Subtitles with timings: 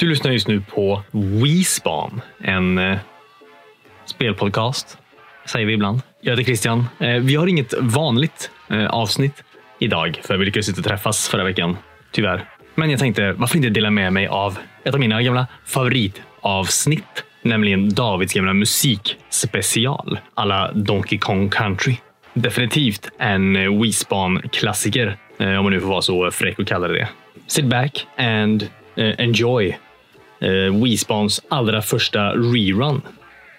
[0.00, 2.98] Du lyssnar just nu på WeSpan, en eh,
[4.06, 4.98] spelpodcast,
[5.44, 6.00] säger vi ibland.
[6.20, 6.86] Jag heter Christian.
[7.00, 9.44] Eh, vi har inget vanligt eh, avsnitt
[9.78, 11.76] idag, för vi lyckades inte träffas förra veckan,
[12.10, 12.44] tyvärr.
[12.74, 17.94] Men jag tänkte, varför inte dela med mig av ett av mina gamla favoritavsnitt, nämligen
[17.94, 21.96] Davids gamla musikspecial alla Donkey Kong Country.
[22.34, 26.94] Definitivt en eh, WeSpan-klassiker, eh, om man nu får vara så fräck och kalla det
[26.94, 27.08] det.
[27.46, 28.62] Sit back and
[28.96, 29.76] eh, enjoy
[30.40, 33.02] eh, WeSpans allra första rerun.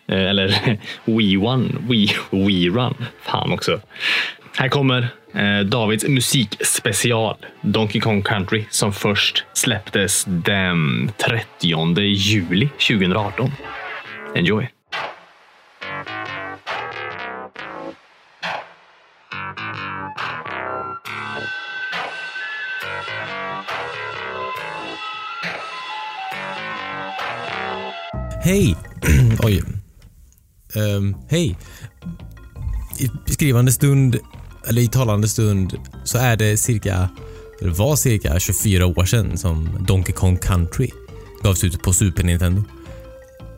[0.07, 0.49] Eh, eller
[1.05, 3.05] We One, We, We Run.
[3.21, 3.81] Fan också.
[4.57, 13.51] Här kommer eh, Davids musikspecial Donkey Kong Country som först släpptes den 30 juli 2018.
[14.35, 14.80] Enjoy!
[28.51, 28.75] Hej!
[29.43, 29.63] Oj.
[30.75, 31.57] Um, Hej.
[32.99, 34.17] I skrivande stund,
[34.67, 37.09] eller i talande stund, så är det cirka,
[37.61, 40.89] eller var cirka 24 år sedan som Donkey Kong Country
[41.43, 42.61] gavs ut på Super Nintendo.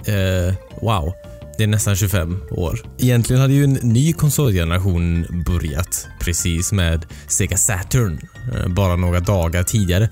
[0.09, 1.13] Uh, wow.
[1.57, 2.79] Det är nästan 25 år.
[2.99, 8.19] Egentligen hade ju en ny konsolgeneration börjat precis med Sega Saturn
[8.53, 10.09] eh, bara några dagar tidigare.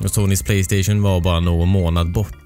[0.00, 2.37] Och Sonys Playstation var bara någon månad bort.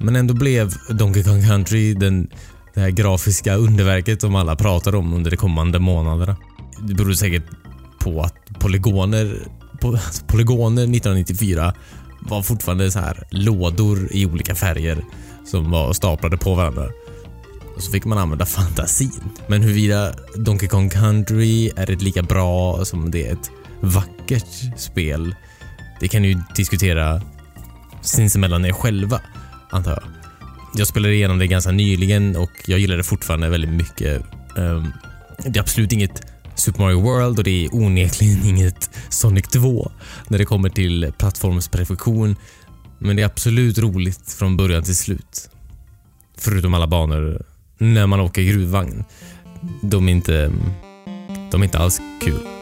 [0.00, 2.28] Men ändå blev Donkey Kong Country den,
[2.74, 6.36] det här grafiska underverket som alla pratar om under de kommande månaderna.
[6.80, 7.44] Det beror säkert
[7.98, 9.38] på att polygoner,
[9.80, 11.74] po, alltså polygoner 1994
[12.20, 15.04] var fortfarande så här lådor i olika färger
[15.46, 16.88] som var staplade på varandra.
[17.76, 19.20] Och så fick man använda fantasin.
[19.46, 25.34] Men huruvida Donkey Kong Country är ett lika bra som det är ett vackert spel,
[26.00, 27.22] det kan ju diskutera
[28.02, 29.20] sinsemellan er själva
[29.70, 30.02] antar jag.
[30.74, 34.22] Jag spelade igenom det ganska nyligen och jag gillar det fortfarande väldigt mycket.
[34.56, 34.92] Ehm,
[35.44, 39.90] det är absolut inget Super Mario World och det är onekligen inget Sonic 2
[40.28, 42.36] när det kommer till plattformsperfektion.
[42.98, 45.50] Men det är absolut roligt från början till slut.
[46.38, 47.42] Förutom alla banor
[47.78, 49.04] när man åker gruvvagn.
[49.82, 50.52] De är inte,
[51.50, 52.59] de är inte alls kul.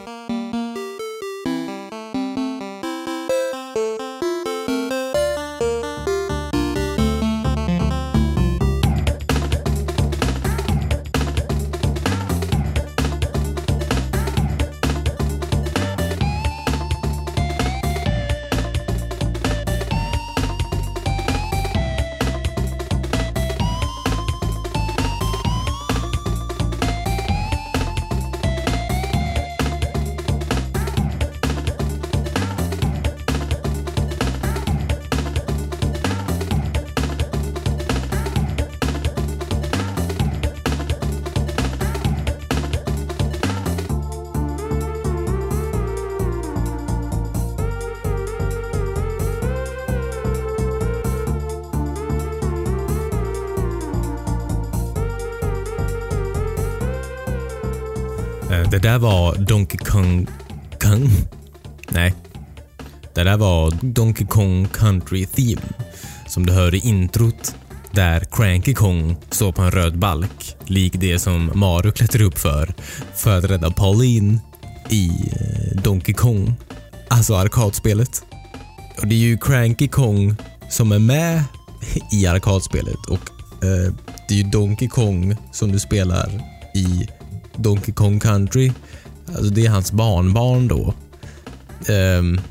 [58.81, 60.27] Det där var Donkey Kong...
[60.81, 61.09] Kong?
[61.89, 62.13] Nej.
[63.13, 65.61] Det där var Donkey Kong Country Theme.
[66.27, 67.55] Som du hör i introt.
[67.91, 70.55] Där Cranky Kong står på en röd balk.
[70.65, 72.73] Lik det som Mario klättrar upp för.
[73.15, 74.39] För att rädda Pauline
[74.89, 76.53] i eh, Donkey Kong.
[77.07, 78.23] Alltså arkadspelet.
[78.97, 80.35] Och det är ju Cranky Kong
[80.69, 81.43] som är med
[82.11, 83.29] i arkadspelet och
[83.65, 83.93] eh,
[84.27, 86.29] det är ju Donkey Kong som du spelar
[86.75, 87.07] i
[87.59, 88.71] Donkey Kong Country.
[89.27, 90.93] Alltså det är hans barnbarn då.
[91.89, 92.41] Um,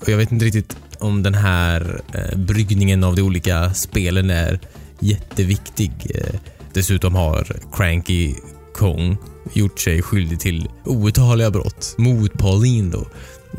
[0.00, 4.60] och jag vet inte riktigt om den här eh, bryggningen av de olika spelen är
[4.98, 5.92] jätteviktig.
[6.14, 6.40] Eh,
[6.72, 8.34] dessutom har Cranky
[8.74, 9.16] Kong
[9.52, 13.06] gjort sig skyldig till otaliga brott mot Pauline då.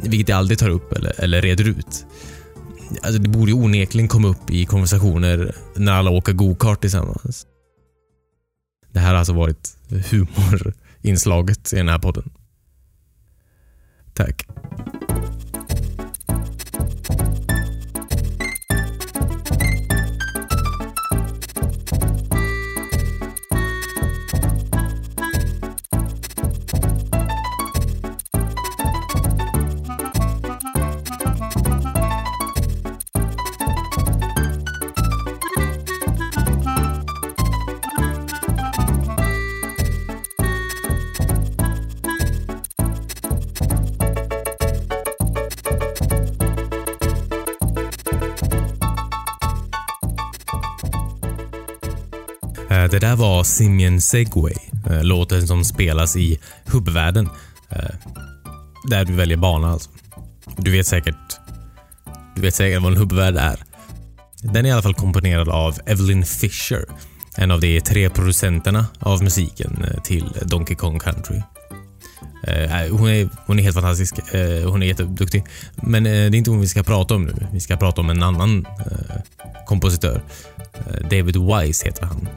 [0.04, 2.06] Vilket jag aldrig tar upp eller, eller reder ut.
[3.02, 7.46] Alltså det borde ju onekligen komma upp i konversationer när alla åker go-kart tillsammans.
[8.92, 9.78] Det här har alltså varit
[10.12, 12.30] humorinslaget i den här podden.
[14.14, 14.48] Tack.
[52.70, 54.56] Eh, det där var Simian Segway,
[54.90, 57.30] eh, låten som spelas i hubbvärlden.
[57.70, 57.96] Eh,
[58.90, 59.90] där du väljer bana alltså.
[60.58, 61.16] Du vet säkert
[62.36, 63.60] du vet säkert vad en hubbvärld är.
[64.42, 66.86] Den är i alla fall komponerad av Evelyn Fisher,
[67.36, 71.42] en av de tre producenterna av musiken till Donkey Kong Country.
[72.92, 74.16] Hon är, hon är helt fantastisk.
[74.66, 75.44] Hon är jätteduktig.
[75.76, 77.34] Men det är inte hon vi ska prata om nu.
[77.54, 78.68] Vi ska prata om en annan
[79.66, 80.22] kompositör.
[81.10, 82.28] David Wise heter han.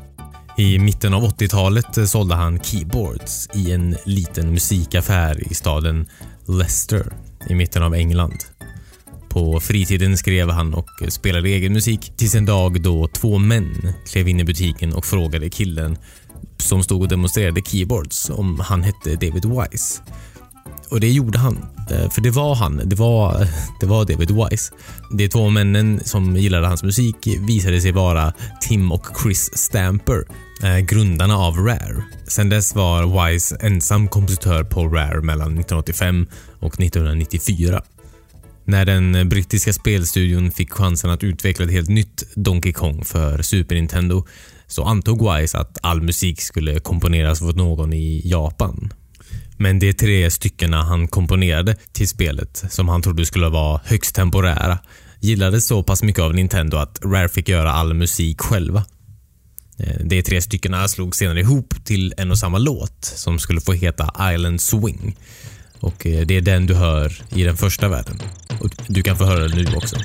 [0.61, 6.07] I mitten av 80-talet eh, sålde han keyboards i en liten musikaffär i staden
[6.49, 7.13] Leicester
[7.49, 8.37] i mitten av England.
[9.29, 13.93] På fritiden skrev han och eh, spelade egen musik tills en dag då två män
[14.11, 15.99] klev in i butiken och frågade killen
[16.59, 20.03] som stod och demonstrerade keyboards om han hette David Wise.
[20.91, 21.65] Och det gjorde han.
[21.91, 22.81] Eh, för det var han.
[22.85, 23.49] Det var,
[23.81, 24.75] det var David Wise.
[25.11, 27.17] De två männen som gillade hans musik
[27.49, 30.25] visade sig vara Tim och Chris Stamper,
[30.63, 32.03] Eh, grundarna av Rare.
[32.27, 36.27] Sen dess var Wise ensam kompositör på Rare mellan 1985
[36.59, 37.83] och 1994.
[38.65, 43.75] När den brittiska spelstudion fick chansen att utveckla ett helt nytt Donkey Kong för Super
[43.75, 44.27] Nintendo
[44.67, 48.93] så antog Wise att all musik skulle komponeras av någon i Japan.
[49.57, 54.79] Men de tre styckena han komponerade till spelet, som han trodde skulle vara högst temporära,
[55.21, 58.85] gillades så pass mycket av Nintendo att Rare fick göra all musik själva.
[59.81, 63.73] Eh, de tre styckena slog senare ihop till en och samma låt som skulle få
[63.73, 65.17] heta Island Swing.
[65.81, 68.23] Och eh, det är den du hör i den första världen.
[68.61, 69.97] Och du kan få höra den nu också.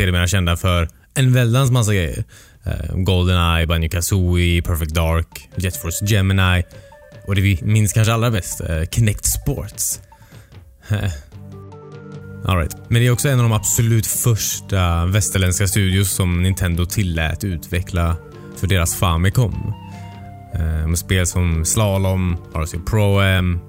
[0.00, 2.24] Sedermera kända för en väldans massa grejer.
[2.64, 6.62] Eh, Goldeneye, Banjo Kazooie, Perfect Dark, Jet Force Gemini
[7.26, 10.00] och det vi minns kanske allra bäst, eh, Kinect Sports.
[10.88, 11.10] Eh,
[12.44, 12.76] Alright.
[12.88, 18.16] Men det är också en av de absolut första västerländska studios som Nintendo tillät utveckla
[18.56, 19.74] för deras Famicom.
[20.86, 23.60] Med spel som Slalom, RC Pro-Am,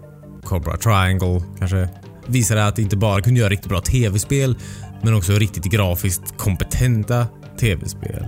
[0.43, 1.89] Cobra Triangle kanske.
[2.27, 4.55] Visade att det inte bara kunde göra riktigt bra tv-spel,
[5.03, 7.27] men också riktigt grafiskt kompetenta
[7.59, 8.25] tv-spel.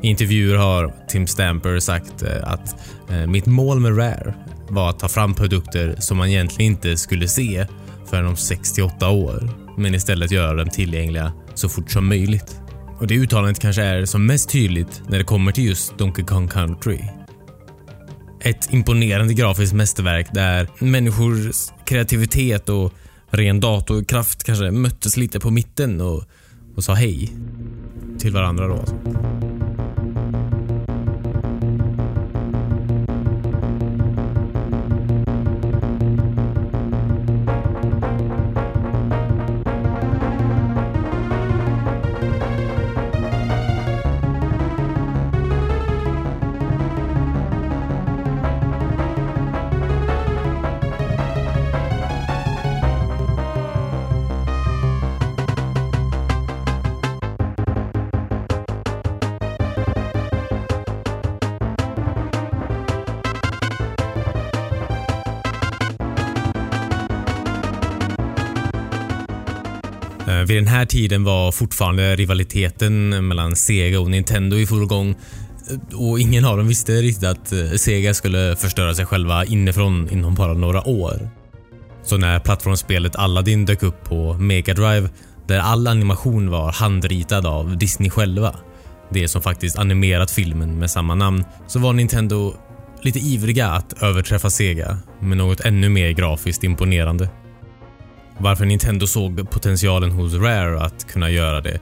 [0.00, 2.76] I intervjuer har Tim Stamper sagt eh, att
[3.10, 4.34] eh, mitt mål med Rare
[4.68, 7.66] var att ta fram produkter som man egentligen inte skulle se
[8.10, 12.60] förrän om 68 år, men istället göra dem tillgängliga så fort som möjligt.
[12.98, 16.48] Och det uttalandet kanske är som mest tydligt när det kommer till just Donkey Kong
[16.48, 17.00] Country.
[18.40, 22.92] Ett imponerande grafiskt mästerverk där människors kreativitet och
[23.30, 26.24] ren datorkraft kanske möttes lite på mitten och,
[26.76, 27.32] och sa hej
[28.18, 28.84] till varandra då.
[70.36, 75.10] Eh, vid den här tiden var fortfarande rivaliteten mellan Sega och Nintendo i full gång
[75.10, 80.08] eh, och ingen av dem visste riktigt att eh, Sega skulle förstöra sig själva inifrån
[80.10, 81.30] inom bara några år.
[82.04, 85.08] Så när plattformsspelet Aladdin dök upp på Mega Drive
[85.46, 88.54] där all animation var handritad av Disney själva,
[89.10, 92.54] det som faktiskt animerat filmen med samma namn, så var Nintendo
[93.02, 97.28] lite ivriga att överträffa Sega med något ännu mer grafiskt imponerande.
[98.38, 101.80] Varför Nintendo såg potentialen hos Rare att kunna göra det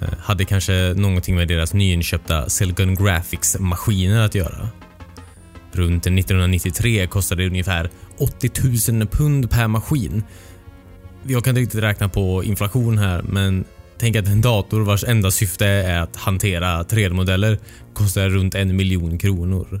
[0.00, 4.68] eh, hade kanske någonting med deras nyinköpta Silicon Graphics-maskiner att göra.
[5.72, 10.22] Runt 1993 kostade det ungefär 80 000 pund per maskin.
[11.22, 13.64] Jag kan inte riktigt räkna på inflation här, men
[13.98, 17.58] tänk att en dator vars enda syfte är att hantera 3D-modeller
[17.94, 19.80] kostar runt en miljon kronor.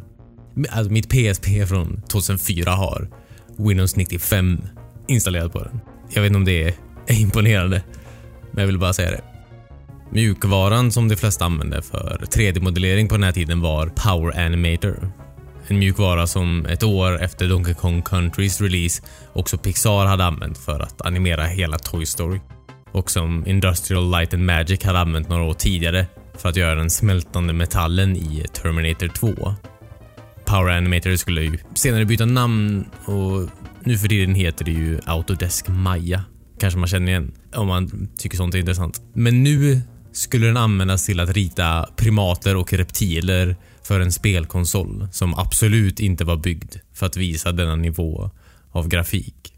[0.70, 3.08] Alltså mitt PSP från 2004 har
[3.56, 4.60] Windows 95
[5.08, 5.80] installerat på den.
[6.14, 6.62] Jag vet inte om det
[7.06, 7.82] är imponerande,
[8.50, 9.22] men jag vill bara säga det.
[10.10, 15.12] Mjukvaran som de flesta använde för 3D-modellering på den här tiden var Power Animator.
[15.66, 19.02] En mjukvara som ett år efter Donkey Kong Countrys release
[19.32, 22.40] också Pixar hade använt för att animera hela Toy Story.
[22.92, 26.06] Och som Industrial Light and Magic hade använt några år tidigare
[26.38, 29.54] för att göra den smältande metallen i Terminator 2.
[30.46, 33.50] Power Animator skulle ju senare byta namn och
[33.84, 36.24] nu för tiden heter det ju Autodesk Maya.
[36.60, 39.00] Kanske man känner igen om man tycker sånt är intressant.
[39.14, 39.80] Men nu
[40.12, 46.24] skulle den användas till att rita primater och reptiler för en spelkonsol som absolut inte
[46.24, 48.30] var byggd för att visa denna nivå
[48.72, 49.53] av grafik.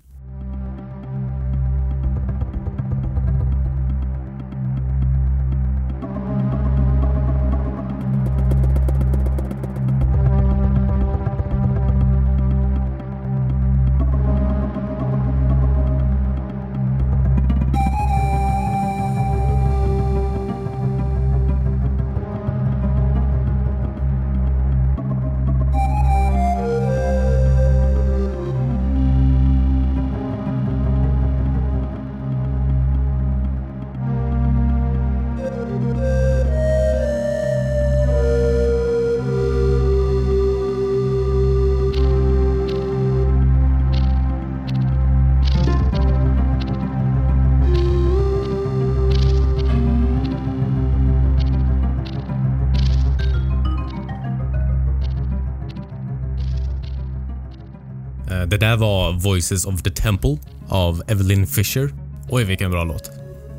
[58.57, 61.91] Det där var Voices of the Temple av Evelyn Fisher.
[62.29, 63.11] Oj, vilken bra låt.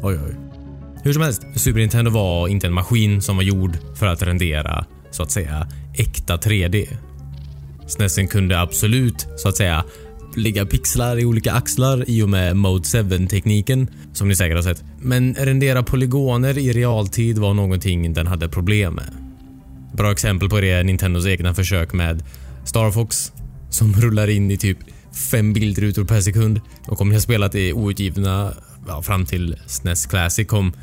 [0.02, 0.36] Oj, oj.
[1.04, 4.86] Hur som helst, Super Nintendo var inte en maskin som var gjord för att rendera,
[5.12, 6.88] så att säga, äkta 3D.
[7.88, 9.84] SNESen kunde absolut, så att säga,
[10.36, 14.84] ligga pixlar i olika axlar i och med Mode 7-tekniken, som ni säkert har sett.
[15.00, 19.12] Men rendera polygoner i realtid var någonting den hade problem med.
[19.94, 22.24] Bra exempel på det är Nintendos egna försök med
[22.66, 23.32] Star Fox
[23.70, 24.78] som rullar in i typ
[25.32, 26.62] fem bildrutor per sekund.
[26.88, 28.54] Och om ni har spelat i outgivna
[28.88, 30.74] ja, fram till SNES Classic kom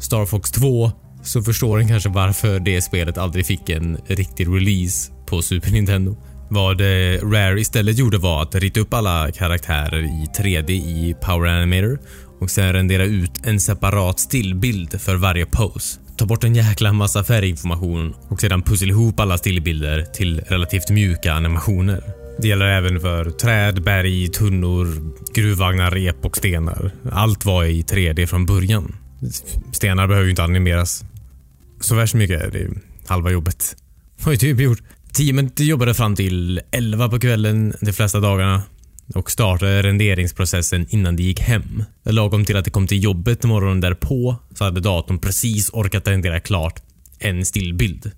[0.00, 0.92] Star Fox 2
[1.22, 6.16] så förstår ni kanske varför det spelet aldrig fick en riktig release på Super Nintendo.
[6.50, 11.98] Vad Rare istället gjorde var att rita upp alla karaktärer i 3D i Power Animator
[12.40, 16.00] och sen rendera ut en separat stillbild för varje pose.
[16.16, 21.32] Ta bort en jäkla massa färginformation och sedan pussla ihop alla stillbilder till relativt mjuka
[21.32, 22.17] animationer.
[22.40, 24.86] Det gäller även för träd, berg, tunnor,
[25.34, 26.90] gruvvagnar, rep och stenar.
[27.12, 28.96] Allt var i 3D från början.
[29.72, 31.04] Stenar behöver ju inte animeras
[31.80, 32.42] så värst mycket.
[32.42, 32.68] är Det
[33.06, 33.76] halva jobbet.
[34.20, 34.78] Har ju typ gjort.
[35.12, 38.62] Teamet jobbade fram till 11 på kvällen de flesta dagarna
[39.14, 41.84] och startade renderingsprocessen innan de gick hem.
[42.04, 46.40] Lagom till att de kom till jobbet morgonen därpå så hade datorn precis orkat rendera
[46.40, 46.82] klart
[47.18, 48.10] en stillbild.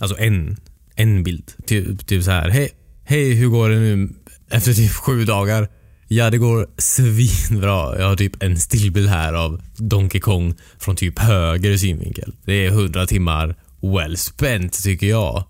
[0.00, 0.56] Alltså en,
[0.94, 1.52] en bild.
[1.66, 2.48] Typ, typ så här.
[2.48, 2.70] Hej,
[3.10, 4.08] hej hur går det nu
[4.50, 5.68] efter typ sju dagar?
[6.08, 7.98] Ja, det går svinbra.
[7.98, 12.34] Jag har typ en stillbild här av Donkey Kong från typ höger synvinkel.
[12.44, 15.44] Det är 100 timmar well spent tycker jag.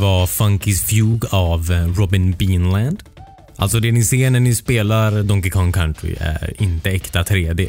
[0.00, 3.02] Var Funky's Fugue av eh, Robin Beanland.
[3.56, 7.68] Alltså det ni ser när ni spelar Donkey Kong Country är inte äkta 3D.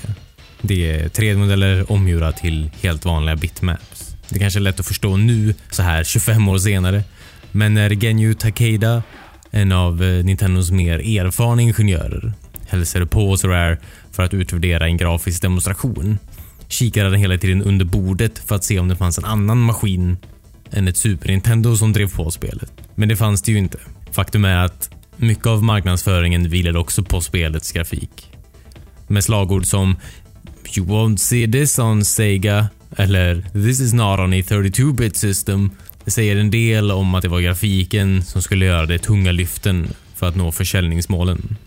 [0.62, 4.16] Det är 3D-modeller omgjorda till helt vanliga bitmaps.
[4.30, 7.04] Det kanske är lätt att förstå nu, så här 25 år senare.
[7.52, 9.04] Men när Genyu Takeda,
[9.52, 12.34] en av eh, Nintendos mer erfarna ingenjörer,
[12.68, 13.78] hälsade på oss Rare
[14.12, 16.18] för att utvärdera en grafisk demonstration
[16.68, 20.18] kikade han hela tiden under bordet för att se om det fanns en annan maskin
[20.72, 22.74] än ett Super Nintendo som drev på spelet.
[22.96, 23.78] Men det fanns det ju inte.
[24.12, 28.32] Faktum är att mycket av marknadsföringen vilade också på spelets grafik.
[29.08, 29.96] Med slagord som
[30.78, 35.72] “You won't see this on Sega” eller “This is not on a 32-bit system”
[36.06, 40.28] säger en del om att det var grafiken som skulle göra de tunga lyften för
[40.28, 41.58] att nå försäljningsmålen.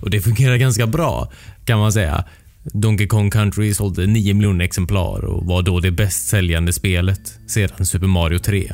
[0.00, 1.32] Och det fungerar ganska bra,
[1.64, 2.24] kan man säga.
[2.72, 7.86] Donkey Kong Country sålde 9 miljoner exemplar och var då det bäst säljande spelet sedan
[7.86, 8.72] Super Mario 3.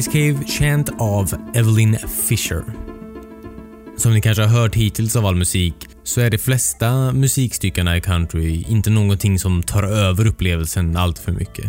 [0.00, 1.98] Ice Cave Chant av Evelyn
[2.28, 2.62] Fisher.
[3.96, 5.74] Som ni kanske har hört hittills av all musik
[6.04, 11.32] så är de flesta musikstyckena i country inte någonting som tar över upplevelsen allt för
[11.32, 11.64] mycket.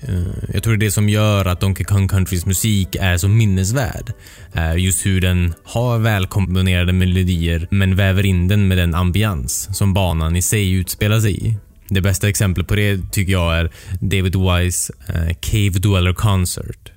[0.00, 3.28] Eh, jag tror det är det som gör att Donkey Kong Countrys musik är så
[3.28, 4.12] minnesvärd.
[4.52, 9.94] Är just hur den har välkomponerade melodier men väver in den med den ambians som
[9.94, 11.56] banan i sig utspelar sig i.
[11.88, 16.89] Det bästa exemplet på det tycker jag är David Wise eh, Cave Dweller Concert.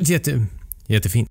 [0.00, 0.46] Jätte,
[0.88, 1.28] jättefint.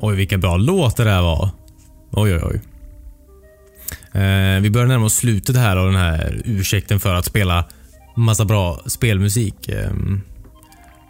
[0.00, 1.50] Oj, vilken bra låt det där var.
[2.10, 2.60] Oj, oj, oj.
[4.22, 7.64] Eh, vi börjar närma oss slutet här av den här ursäkten för att spela
[8.16, 9.68] massa bra spelmusik.
[9.68, 9.90] Eh,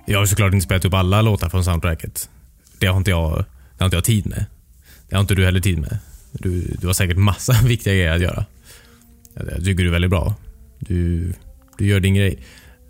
[0.07, 2.31] jag har såklart inte spelat upp alla låtar från soundtracket.
[2.79, 3.45] Det har inte jag,
[3.77, 4.45] det har inte jag tid med.
[5.09, 5.99] Det har inte du heller tid med.
[6.33, 8.45] Du, du har säkert massa viktiga grejer att göra.
[9.35, 10.35] Jag tycker du är väldigt bra.
[10.79, 11.33] Du,
[11.79, 12.39] du gör din grej.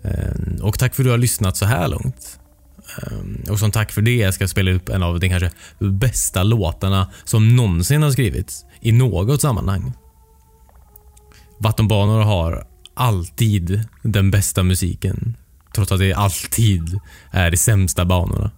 [0.01, 2.38] Eh, och tack för att du har lyssnat så här långt.
[3.03, 6.43] Ehm, och som tack för det ska jag spela upp en av de kanske bästa
[6.43, 9.93] låtarna som någonsin har skrivits i något sammanhang.
[11.59, 15.37] Vattenbanor har alltid den bästa musiken,
[15.75, 16.99] trots att det alltid
[17.31, 18.51] är de sämsta banorna.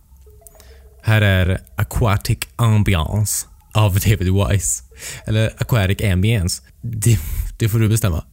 [1.04, 4.84] Här är Aquatic Ambiance av David Wise.
[5.26, 6.64] Eller Aquatic Ambience.
[6.82, 7.20] Det,
[7.60, 8.24] det får du bestämma.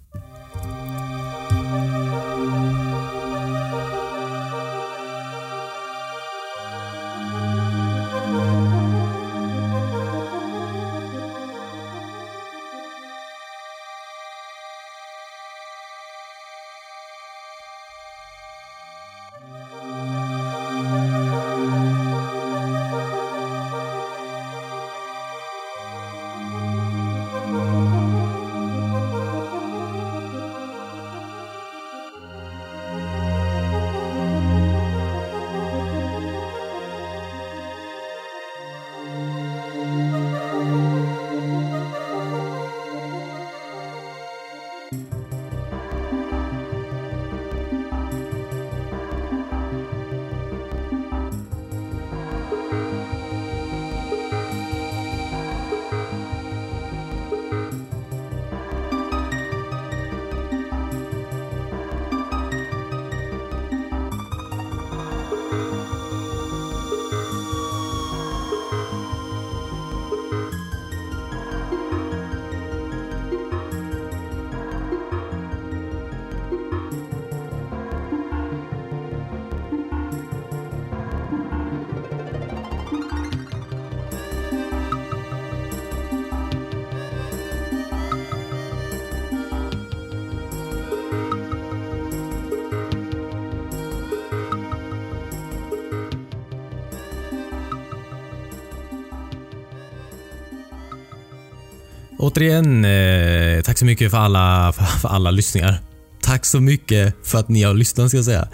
[102.19, 105.81] Återigen, eh, tack så mycket för alla, för, för alla lyssningar.
[106.23, 108.49] Tack så mycket för att ni har lyssnat ska jag säga.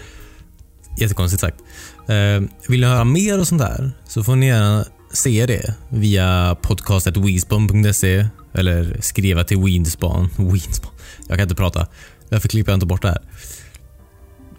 [0.97, 1.57] Jättekonstigt sagt.
[2.07, 6.57] Eh, vill ni höra mer och sånt där så får ni gärna se det via
[6.61, 10.29] podcastetweespan.se eller skriva till Weenspan.
[10.37, 10.91] Weenspan.
[11.27, 11.87] Jag kan inte prata.
[12.29, 13.21] Varför klipper jag inte bort det här.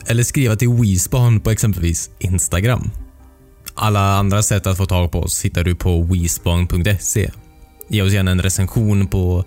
[0.06, 2.90] Eller skriva till Weespan på exempelvis Instagram.
[3.74, 7.30] Alla andra sätt att få tag på oss hittar du på weespan.se.
[7.88, 9.44] Ge oss gärna en recension på,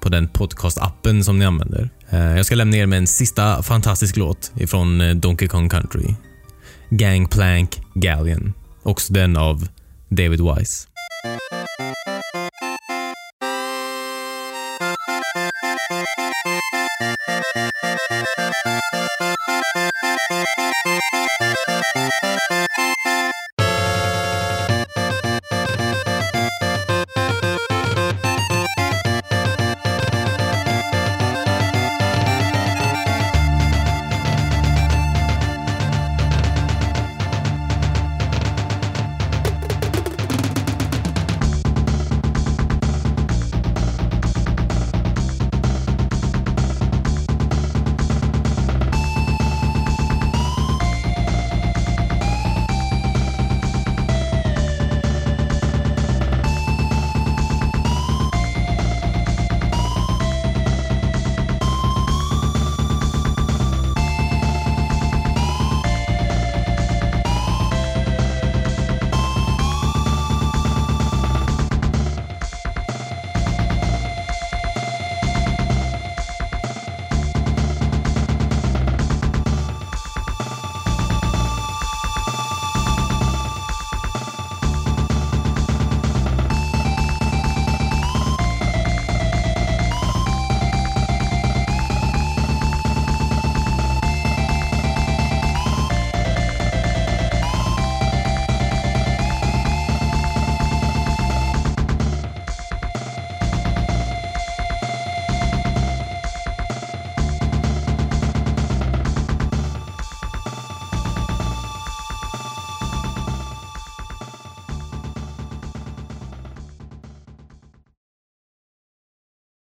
[0.00, 1.90] på den podcast-appen som ni använder.
[2.10, 6.14] Eh, jag ska lämna er med en sista fantastisk låt ifrån eh, Donkey Kong Country.
[6.90, 8.52] Gangplank Galleon.
[8.82, 9.68] Också den av
[10.08, 10.86] David Wise.